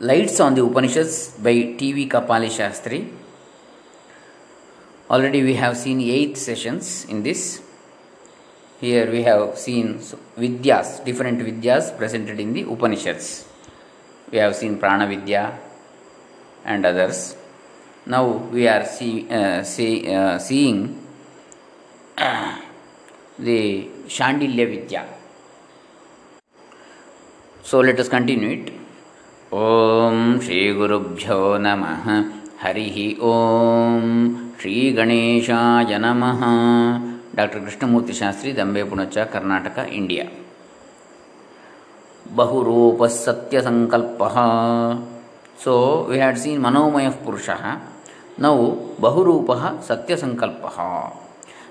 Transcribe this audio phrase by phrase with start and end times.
[0.00, 2.08] Lights on the Upanishads by T.V.
[2.08, 3.12] Kapali Shastri.
[5.10, 7.60] Already we have seen eight sessions in this.
[8.80, 9.98] Here we have seen
[10.38, 13.44] Vidyas, different Vidyas presented in the Upanishads.
[14.30, 15.58] We have seen Prana Vidya
[16.64, 17.34] and others.
[18.06, 21.06] Now we are uh, uh, seeing
[23.36, 25.08] the Shandilya Vidya.
[27.64, 28.77] So let us continue it.
[29.51, 32.05] ॐ श्रीगुरुभ्यो नमः
[32.59, 32.97] हरिः
[33.29, 34.05] ॐ
[34.59, 36.41] श्रीगणेशाय नमः
[37.37, 40.25] doctor Krishnamurthy Shastri Dambe Punacha Karnataka India
[42.25, 44.19] ಬಹುರೂಪ ಸತ್ಯ ಸಂಕಲ್ಪ
[45.63, 45.73] so
[46.09, 47.49] we had seen ಮನೋಮಯ ಪುರುಷ
[48.45, 48.55] now
[49.05, 49.51] ಬಹುರೂಪ
[49.89, 50.65] ಸತ್ಯ ಸಂಕಲ್ಪ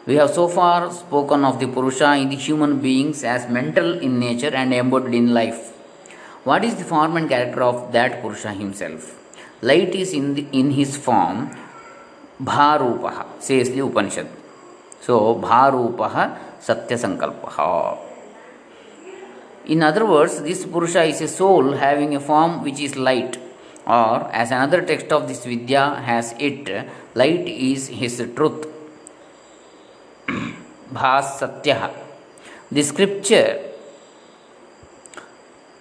[0.09, 4.17] we have so far spoken of the ಪುರುಷ in the human beings as mental in
[4.27, 5.61] nature and embodied in life
[6.48, 9.02] What is the form and character of that Purusha himself?
[9.62, 11.54] Light is in, the, in his form
[12.42, 14.30] Bharupaha, says the Upanishad.
[15.02, 17.98] So, Bharupaha Satya Sankalpaha.
[19.66, 23.38] In other words, this Purusha is a soul having a form which is light,
[23.86, 28.68] or as another text of this Vidya has it, light is his truth.
[30.94, 31.92] Bhas Satya.
[32.72, 33.67] The scripture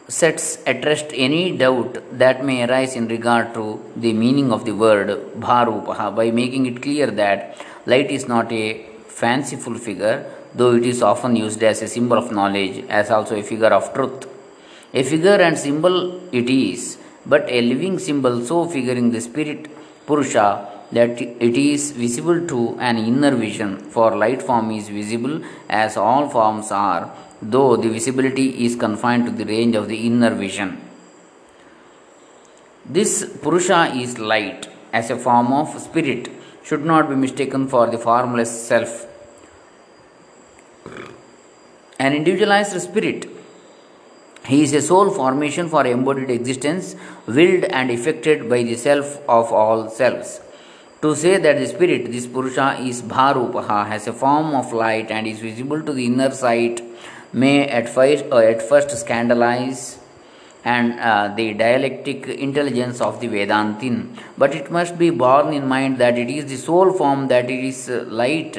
[0.09, 3.65] sets at rest any doubt that may arise in regard to
[3.97, 5.09] the meaning of the word
[5.47, 11.03] bharupaha by making it clear that light is not a fanciful figure, though it is
[11.03, 14.29] often used as a symbol of knowledge, as also a figure of truth.
[14.95, 19.69] A figure and symbol it is, but a living symbol so figuring the spirit
[20.07, 25.97] Purusha that it is visible to an inner vision, for light form is visible as
[25.97, 30.81] all forms are though the visibility is confined to the range of the inner vision.
[32.89, 36.28] This Purusha is light as a form of spirit,
[36.62, 39.06] should not be mistaken for the formless self.
[41.99, 43.28] An individualized spirit.
[44.47, 46.94] He is a soul formation for embodied existence,
[47.27, 50.41] willed and effected by the self of all selves.
[51.03, 55.27] To say that the spirit, this Purusha, is Bharupaha, has a form of light and
[55.27, 56.81] is visible to the inner sight
[57.42, 59.98] may at first, uh, at first scandalize
[60.64, 63.97] and uh, the dialectic intelligence of the Vedantin,
[64.36, 67.62] but it must be borne in mind that it is the soul form that it
[67.72, 68.56] is uh, light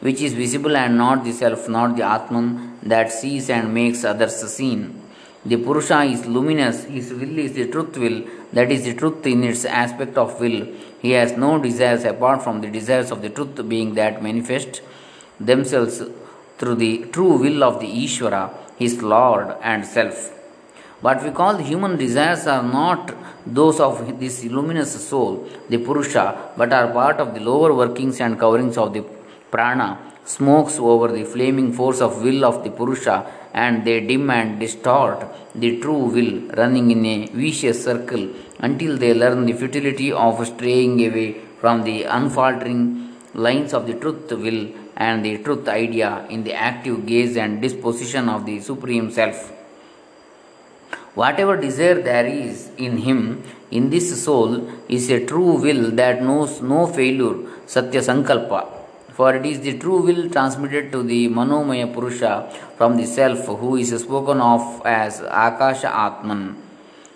[0.00, 4.36] which is visible and not the self, not the Atman that sees and makes others
[4.52, 5.00] seen.
[5.46, 8.24] The Purusha is luminous, his will is the truth will,
[8.54, 10.66] that is the truth in its aspect of will.
[11.00, 14.80] He has no desires apart from the desires of the truth, being that manifest
[15.38, 16.02] themselves
[16.58, 18.44] through the true will of the Ishvara,
[18.78, 20.30] his Lord and self.
[21.00, 23.14] What we call the human desires are not
[23.46, 28.38] those of this luminous soul, the Purusha, but are part of the lower workings and
[28.38, 29.04] coverings of the
[29.50, 34.58] prana, smokes over the flaming force of will of the Purusha, and they dim and
[34.58, 38.24] distort the true will, running in a vicious circle
[38.60, 41.28] until they learn the futility of straying away
[41.60, 44.62] from the unfaltering lines of the truth will
[44.96, 49.52] and the truth idea in the active gaze and disposition of the Supreme Self.
[51.14, 56.60] Whatever desire there is in him, in this soul, is a true will that knows
[56.60, 58.66] no failure, Satya Sankalpa.
[59.12, 63.76] For it is the true will transmitted to the Manomaya Purusha from the Self, who
[63.76, 66.56] is spoken of as Akasha Atman,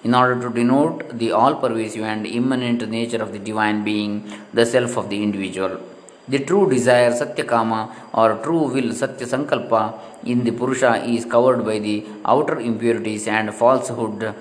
[0.04, 4.64] in order to denote the all pervasive and immanent nature of the Divine Being, the
[4.64, 5.80] Self of the individual.
[6.28, 11.78] The true desire, Satyakama, or true will, Satya Sankalpa, in the Purusha is covered by
[11.78, 14.34] the outer impurities and falsehood.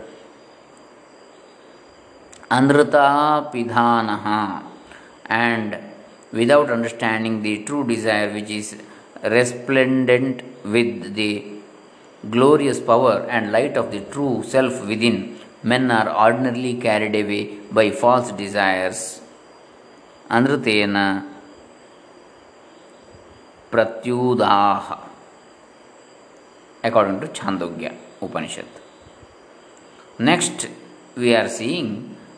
[2.51, 4.63] Anrata Pidhanaha,
[5.27, 5.77] and
[6.33, 8.75] without understanding the true desire, which is
[9.23, 11.45] resplendent with the
[12.29, 17.91] glorious power and light of the true self within, men are ordinarily carried away by
[17.91, 19.21] false desires.
[20.29, 21.36] Anrutena
[23.71, 24.93] प्रत्युदाह
[26.83, 27.91] according to Chandogya
[28.23, 28.79] Upanishad
[30.21, 30.67] next
[31.17, 31.95] we are seeing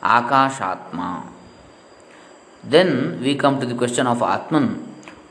[0.10, 1.10] Akashatma
[2.64, 2.90] then
[3.22, 4.68] we come to the question of Atman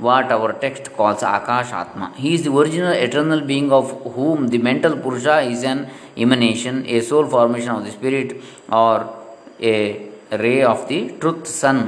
[0.00, 4.60] what our text calls Akasha Atma he is the original eternal being of whom the
[4.64, 5.86] mental purusha is an
[6.18, 8.40] emanation a soul formation of the spirit
[8.74, 9.06] or
[9.64, 9.76] a
[10.34, 11.84] ray of the truth sun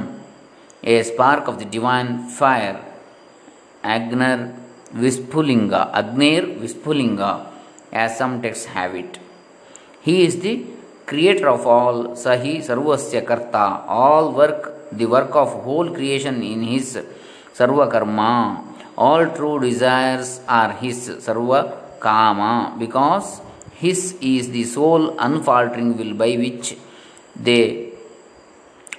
[0.85, 2.90] a spark of the divine fire
[3.83, 4.53] Agner
[4.93, 7.47] Vispulinga, Agner Vispulinga,
[7.91, 9.19] as some texts have it.
[10.01, 10.65] He is the
[11.05, 16.97] creator of all, Sahi Sarvasya Karta, all work, the work of whole creation in his
[17.53, 18.63] Sarva Karma.
[18.97, 23.41] All true desires are his Sarva Kama because
[23.75, 26.75] his is the sole unfaltering will by which
[27.35, 27.90] they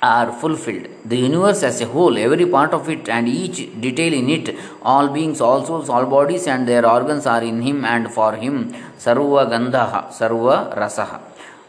[0.03, 0.89] are fulfilled.
[1.05, 5.09] The universe as a whole, every part of it and each detail in it, all
[5.09, 8.75] beings, all souls, all bodies and their organs are in him and for him.
[8.99, 11.21] Sarva Gandhaha, Sarva Rasaha.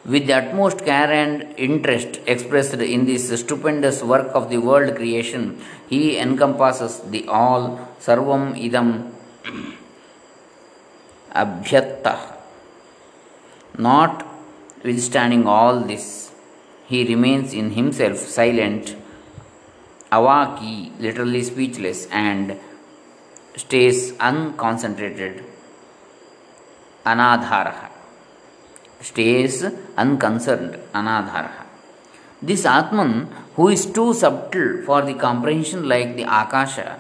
[0.06, 5.62] With the utmost care and interest expressed in this stupendous work of the world creation,
[5.88, 9.12] he encompasses the all, Sarvam Idam
[11.34, 12.34] Abhyatta.
[13.78, 16.33] Notwithstanding all this,
[16.88, 18.96] he remains in himself silent,
[20.12, 22.60] avaki, literally speechless, and
[23.56, 25.44] stays unconcentrated,
[27.06, 27.90] anadharaha,
[29.02, 29.64] stays
[29.98, 31.66] unconcerned, anadharaha.
[32.42, 37.00] This Atman, who is too subtle for the comprehension like the Akasha,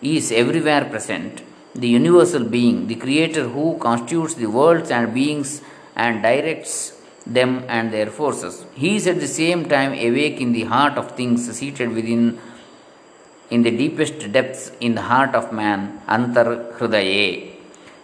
[0.00, 1.42] is everywhere present,
[1.74, 5.62] the universal being, the creator who constitutes the worlds and beings
[5.96, 8.64] and directs them and their forces.
[8.74, 12.38] He is at the same time awake in the heart of things, seated within
[13.50, 17.50] in the deepest depths in the heart of man, Antar Hridaye.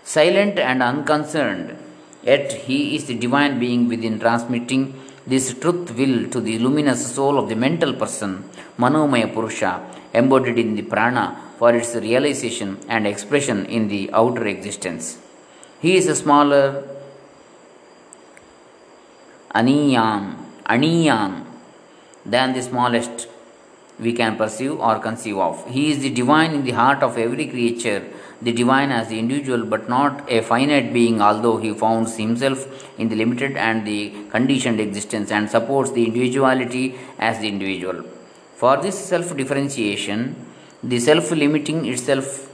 [0.05, 1.77] Silent and unconcerned,
[2.23, 4.83] yet he is the divine being within, transmitting
[5.27, 8.45] this truth will to the luminous soul of the mental person,
[8.79, 9.73] Manomaya Purusha,
[10.13, 11.25] embodied in the prana
[11.59, 15.19] for its realization and expression in the outer existence.
[15.81, 16.85] He is a smaller
[19.55, 20.37] aniyan,
[20.67, 21.45] aniyan
[22.25, 23.29] than the smallest
[23.99, 25.69] we can perceive or conceive of.
[25.69, 28.07] He is the divine in the heart of every creature,
[28.41, 32.67] the divine as the individual, but not a finite being, although he founds himself
[32.99, 38.05] in the limited and the conditioned existence and supports the individuality as the individual.
[38.55, 40.37] For this self differentiation,
[40.83, 42.49] the self limiting itself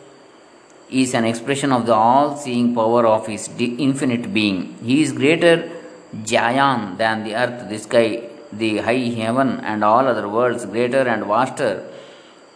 [0.91, 4.77] is an expression of the all seeing power of his infinite being.
[4.83, 5.74] He is greater
[6.23, 11.25] Jyayan than the earth, the sky, the high heaven, and all other worlds, greater and
[11.25, 11.85] vaster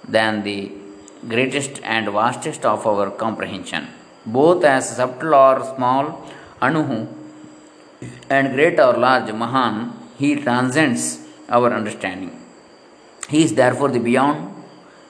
[0.06, 0.72] than the
[1.26, 3.88] greatest and vastest of our comprehension.
[4.24, 6.24] Both as subtle or small,
[6.62, 7.08] Anuhu,
[8.30, 12.38] and great or large, Mahan, he transcends our understanding.
[13.28, 14.54] He is therefore the beyond,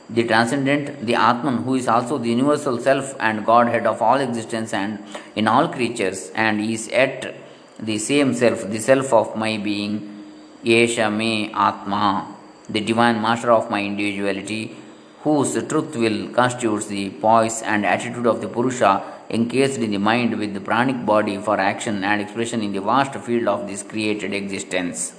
[0.09, 4.73] the transcendent, the Atman, who is also the universal self and Godhead of all existence
[4.73, 5.05] and
[5.37, 7.35] in all creatures, and is at
[7.81, 10.25] the same self, the self of my being,
[10.65, 11.07] Yesha
[11.55, 12.35] Atma,
[12.69, 14.77] the divine master of my individuality,
[15.21, 20.39] whose truth will constitutes the poise and attitude of the Purusha encased in the mind
[20.39, 24.33] with the pranic body for action and expression in the vast field of this created
[24.33, 25.18] existence.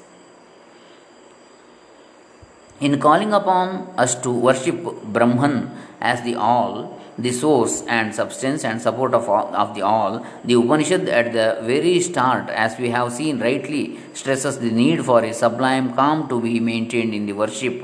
[2.81, 8.81] In calling upon us to worship Brahman as the All, the source and substance and
[8.81, 13.11] support of, all, of the all, the Upanishad at the very start, as we have
[13.11, 17.83] seen rightly, stresses the need for a sublime calm to be maintained in the worship.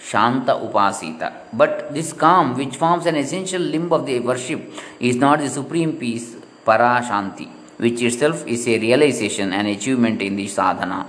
[0.00, 1.32] Shanta Upasita.
[1.52, 5.96] But this calm, which forms an essential limb of the worship, is not the supreme
[5.98, 6.34] peace,
[6.64, 11.06] Para Shanti, which itself is a realization and achievement in the sadhana.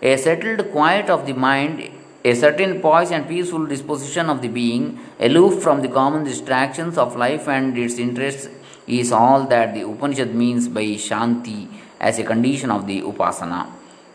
[0.00, 1.90] A settled quiet of the mind
[2.28, 7.14] a certain poise and peaceful disposition of the being, aloof from the common distractions of
[7.14, 8.48] life and its interests,
[8.88, 11.68] is all that the Upanishad means by Shanti
[12.00, 13.70] as a condition of the Upasana.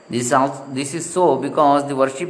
[0.10, 2.30] This, also, this is so because the worship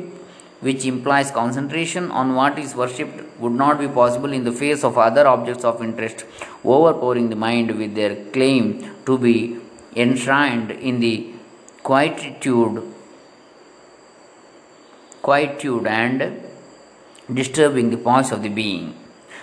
[0.59, 4.99] which implies concentration on what is worshipped would not be possible in the face of
[4.99, 6.25] other objects of interest,
[6.63, 9.57] overpowering the mind with their claim to be
[9.95, 11.33] enshrined in the
[11.81, 12.90] quietude
[15.21, 16.41] quietude and
[17.31, 18.95] disturbing the poise of the being.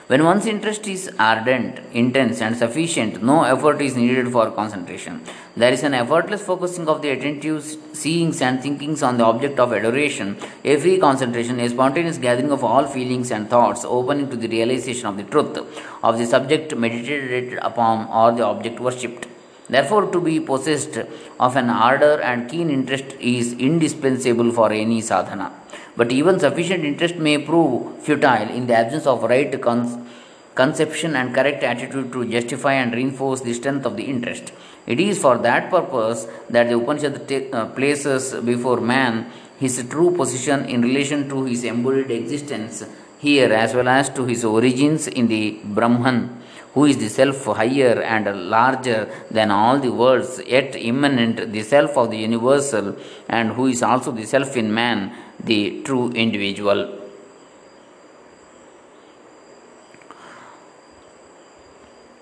[0.09, 5.21] When one's interest is ardent, intense, and sufficient, no effort is needed for concentration.
[5.55, 9.75] There is an effortless focusing of the attentive seeings and thinkings on the object of
[9.75, 14.49] adoration, a free concentration, a spontaneous gathering of all feelings and thoughts, opening to the
[14.49, 15.59] realization of the truth
[16.03, 19.27] of the subject meditated upon or the object worshipped.
[19.69, 20.97] Therefore, to be possessed
[21.39, 25.53] of an ardor and keen interest is indispensable for any sadhana.
[25.99, 29.53] But even sufficient interest may prove futile in the absence of right
[30.61, 34.53] conception and correct attitude to justify and reinforce the strength of the interest.
[34.87, 40.13] It is for that purpose that the Upanishad t- uh, places before man his true
[40.21, 42.85] position in relation to his embodied existence
[43.19, 46.39] here as well as to his origins in the Brahman
[46.75, 49.01] who is the self higher and larger
[49.33, 52.97] than all the worlds, yet immanent, the self of the universal,
[53.29, 56.99] and who is also the self in man, the true individual.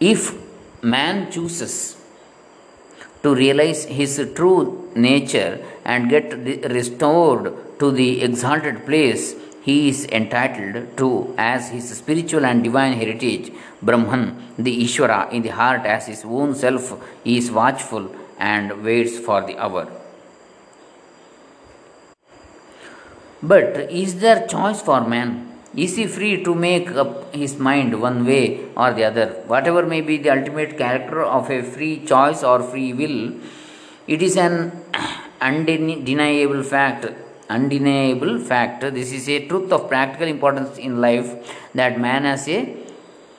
[0.00, 0.34] If
[0.82, 1.96] man chooses
[3.22, 6.32] to realize his true nature and get
[6.70, 13.52] restored to the exalted place he is entitled to as his spiritual and divine heritage,
[13.82, 19.40] Brahman, the Ishvara in the heart as his own self, is watchful and waits for
[19.44, 19.90] the hour.
[23.42, 25.52] But is there choice for man?
[25.76, 29.26] Is he free to make up his mind one way or the other?
[29.46, 33.34] Whatever may be the ultimate character of a free choice or free will,
[34.06, 34.72] it is an
[35.40, 37.06] undeniable fact.
[37.50, 38.80] Undeniable fact.
[38.80, 41.28] This is a truth of practical importance in life
[41.74, 42.85] that man has a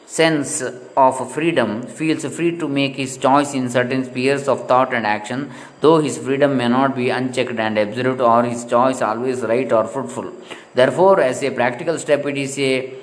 [0.08, 0.62] sense
[0.96, 5.52] of freedom, feels free to make his choice in certain spheres of thought and action,
[5.82, 9.86] though his freedom may not be unchecked and absolute or his choice always right or
[9.86, 10.32] fruitful.
[10.74, 12.94] Therefore, as a practical step, it is a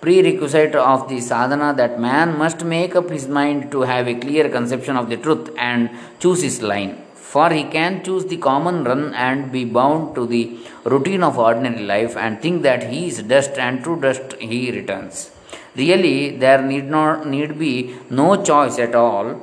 [0.00, 4.48] prerequisite of the sadhana that man must make up his mind to have a clear
[4.48, 5.88] conception of the truth and
[6.18, 7.00] choose his line.
[7.14, 11.84] For he can choose the common run and be bound to the routine of ordinary
[11.84, 15.30] life and think that he is dust and to dust he returns.
[15.76, 19.40] Really, there need not need be no choice at all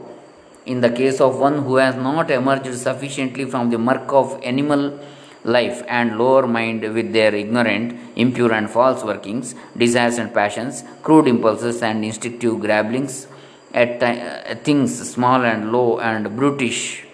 [0.65, 5.00] in the case of one who has not emerged sufficiently from the murk of animal
[5.43, 11.27] life and lower mind with their ignorant, impure, and false workings, desires and passions, crude
[11.27, 13.27] impulses and instinctive grabblings
[13.73, 17.05] at th- uh, things small and low and brutish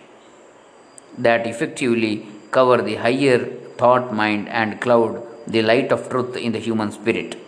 [1.18, 3.46] that effectively cover the higher
[3.78, 7.47] thought mind and cloud the light of truth in the human spirit.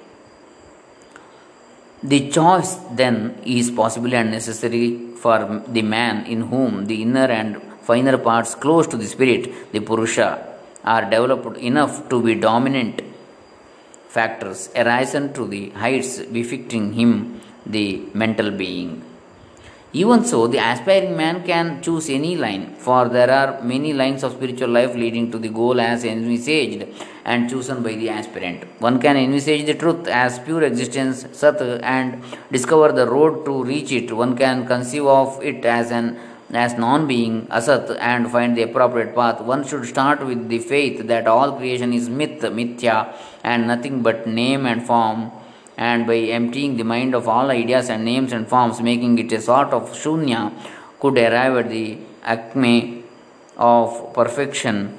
[2.01, 7.61] The choice then is possible and necessary for the man in whom the inner and
[7.81, 10.47] finer parts close to the spirit, the Purusha,
[10.85, 13.01] are developed enough to be dominant
[14.07, 19.03] factors arisen to the heights befitting him, the mental being.
[19.91, 24.33] Even so, the aspiring man can choose any line, for there are many lines of
[24.33, 26.85] spiritual life leading to the goal as envisaged
[27.25, 28.65] and chosen by the aspirant.
[28.79, 33.91] One can envisage the truth as pure existence, Sat, and discover the road to reach
[33.91, 34.11] it.
[34.11, 36.19] One can conceive of it as an
[36.51, 39.41] as non being, Asat, and find the appropriate path.
[39.41, 44.27] One should start with the faith that all creation is myth, mithya, and nothing but
[44.27, 45.31] name and form
[45.87, 49.41] and by emptying the mind of all ideas and names and forms, making it a
[49.41, 50.41] sort of shunya,
[50.99, 53.03] could arrive at the acme
[53.57, 54.93] of perfection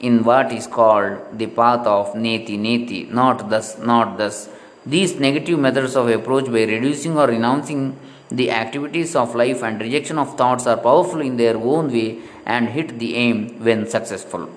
[0.00, 4.50] in what is called the path of neti neti, not thus, not thus.
[4.84, 7.96] These negative methods of approach by reducing or renouncing
[8.30, 12.68] the activities of life and rejection of thoughts are powerful in their own way and
[12.68, 14.50] hit the aim when successful.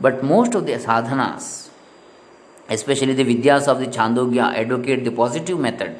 [0.00, 1.69] But most of the sadhanas
[2.70, 5.96] especially the Vidyas of the Chandogya, advocate the positive method,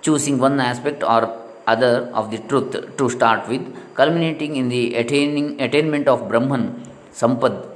[0.00, 3.62] choosing one aspect or other of the truth to start with,
[3.94, 7.66] culminating in the attaining, attainment of Brahman, Sampad,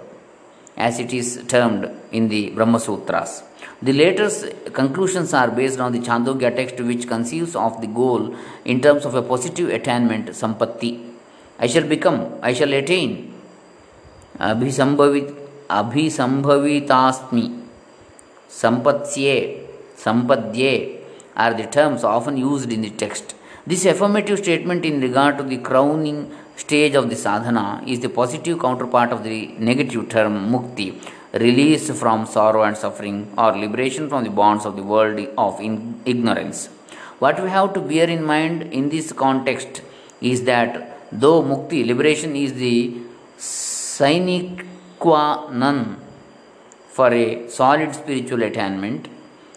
[0.77, 3.43] as it is termed in the Brahma Sutras.
[3.83, 8.81] The later's conclusions are based on the Chandogya text, which conceives of the goal in
[8.81, 11.11] terms of a positive attainment, Sampatti.
[11.59, 13.35] I shall become, I shall attain,
[14.39, 15.35] Abhisambhavit,
[15.69, 17.64] Abhisambhavitasmi
[18.61, 19.37] sampatsye,
[20.05, 21.01] sampadye
[21.43, 23.35] are the terms often used in the text.
[23.67, 26.19] This affirmative statement in regard to the crowning
[26.57, 30.89] stage of the sadhana is the positive counterpart of the negative term mukti,
[31.33, 36.69] release from sorrow and suffering, or liberation from the bonds of the world of ignorance.
[37.19, 39.83] What we have to bear in mind in this context
[40.21, 40.71] is that
[41.11, 42.95] though mukti, liberation, is the
[43.37, 44.63] sine
[44.99, 46.04] qua non
[46.97, 49.09] for a solid spiritual attainment.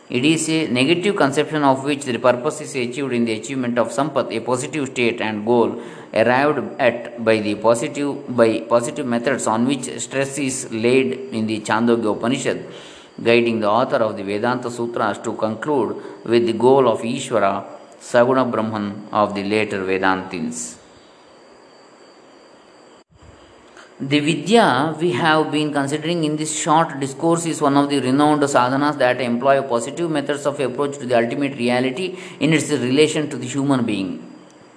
[0.09, 3.89] It is a negative conception of which the purpose is achieved in the achievement of
[3.89, 5.69] sampat, a positive state and goal
[6.13, 11.59] arrived at by the positive by positive methods on which stress is laid in the
[11.59, 12.59] Chandogya Upanishad,
[13.21, 17.65] guiding the author of the Vedanta Sutras to conclude with the goal of Ishvara,
[17.99, 20.77] Saguna Brahman of the later Vedantins.
[23.99, 28.43] The Vidya we have been considering in this short discourse is one of the renowned
[28.43, 33.37] sadhanas that employ positive methods of approach to the ultimate reality in its relation to
[33.37, 34.23] the human being.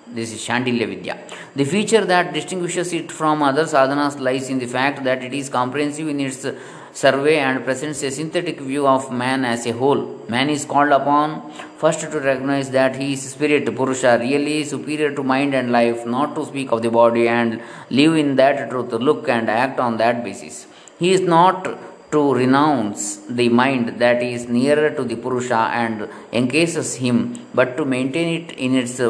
[0.07, 1.19] This is Shandilya Vidya.
[1.55, 5.51] The feature that distinguishes it from other sadhanas lies in the fact that it is
[5.51, 6.47] comprehensive in its
[6.93, 10.03] survey and presents a synthetic view of man as a whole.
[10.29, 15.23] Man is called upon first to recognize that he is spirit, Purusha, really superior to
[15.23, 19.29] mind and life, not to speak of the body and live in that truth, look
[19.29, 20.67] and act on that basis.
[20.99, 21.79] He is not
[22.13, 27.85] to renounce the mind that is nearer to the Purusha and encases him, but to
[27.85, 29.01] maintain it in its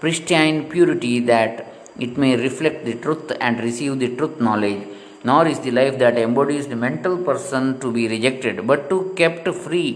[0.00, 1.66] pristine purity that
[1.98, 4.86] it may reflect the truth and receive the truth knowledge
[5.28, 9.46] nor is the life that embodies the mental person to be rejected, but to kept
[9.64, 9.90] free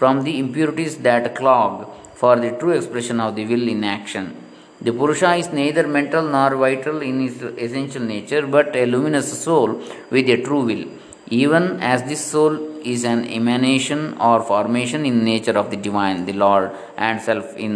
[0.00, 1.72] from the impurities that clog
[2.20, 4.26] for the true expression of the will in action.
[4.86, 9.68] The Purusha is neither mental nor vital in its essential nature, but a luminous soul
[10.14, 10.84] with a true will.
[11.42, 12.54] Even as this soul
[12.92, 17.74] is an emanation or formation in nature of the divine, the Lord, and self in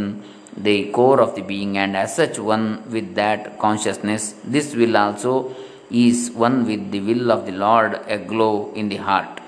[0.56, 5.54] the core of the being, and as such one with that consciousness, this will also
[6.02, 9.40] is one with the will of the Lord aglow in the heart.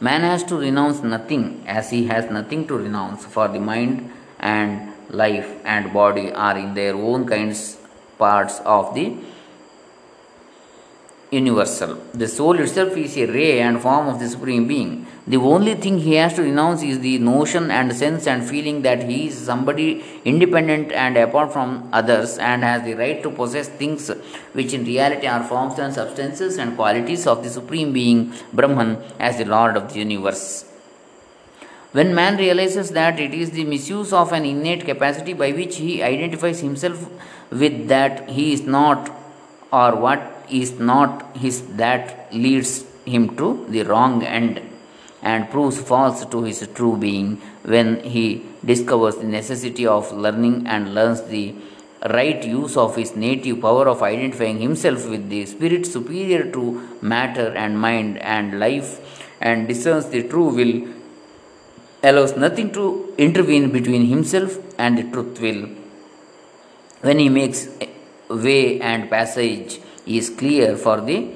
[0.00, 4.92] Man has to renounce nothing as he has nothing to renounce, for the mind and
[5.08, 7.78] life and body are in their own kinds
[8.18, 9.16] parts of the
[11.34, 11.96] universal.
[12.12, 15.06] The soul itself is a ray and form of the Supreme Being.
[15.26, 19.02] The only thing he has to renounce is the notion and sense and feeling that
[19.10, 24.10] he is somebody independent and apart from others and has the right to possess things
[24.52, 29.38] which in reality are forms and substances and qualities of the Supreme Being, Brahman, as
[29.38, 30.66] the Lord of the universe.
[31.92, 36.02] When man realizes that it is the misuse of an innate capacity by which he
[36.02, 37.08] identifies himself
[37.50, 39.10] with that he is not
[39.72, 44.60] or what is not his that leads him to the wrong end
[45.22, 47.36] and proves false to his true being
[47.74, 51.54] when he discovers the necessity of learning and learns the
[52.10, 56.64] right use of his native power of identifying himself with the spirit superior to
[57.00, 58.90] matter and mind and life
[59.40, 60.74] and discerns the true will
[62.08, 62.84] allows nothing to
[63.16, 65.62] intervene between himself and the truth will.
[67.00, 67.68] When he makes
[68.28, 71.30] way and passage is clear for the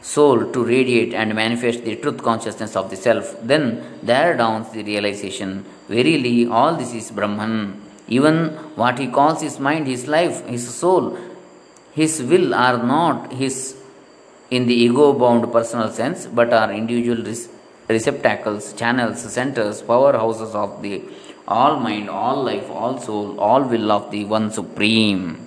[0.00, 4.82] soul to radiate and manifest the truth consciousness of the self, then there dawns the
[4.82, 7.80] realization verily, all this is Brahman.
[8.08, 11.18] Even what he calls his mind, his life, his soul,
[11.92, 13.76] his will are not his
[14.50, 17.24] in the ego bound personal sense, but are individual
[17.88, 21.02] receptacles, channels, centers, powerhouses of the
[21.46, 25.43] all mind, all life, all soul, all will of the One Supreme.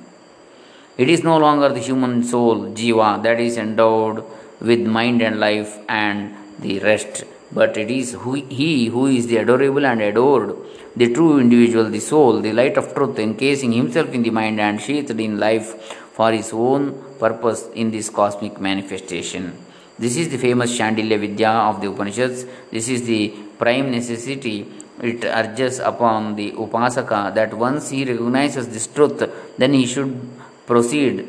[0.98, 4.24] It is no longer the human soul, jiva, that is endowed
[4.60, 8.18] with mind and life and the rest, but it is
[8.50, 10.56] he who is the adorable and adored,
[10.96, 14.82] the true individual, the soul, the light of truth, encasing himself in the mind and
[14.82, 15.70] sheathed in life
[16.16, 19.56] for his own purpose in this cosmic manifestation.
[20.00, 22.46] This is the famous Shandilya Vidya of the Upanishads.
[22.72, 24.68] This is the prime necessity.
[25.00, 29.24] It urges upon the Upasaka that once he recognizes this truth,
[29.60, 30.28] then he should
[30.68, 31.28] proceed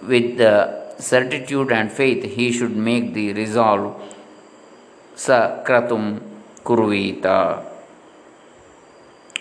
[0.00, 4.00] with the certitude and faith, he should make the resolve
[5.14, 6.20] sa kratum
[6.64, 7.62] kurvita.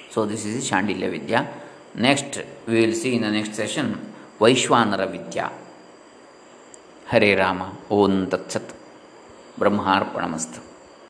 [0.09, 1.47] So, this is Shandilya Vidya.
[1.95, 5.51] Next, we will see in the next session Vaishwanara Vidya.
[7.11, 8.73] Rama, Om Tat Sat,
[9.59, 10.72] Brahmarpanamastu.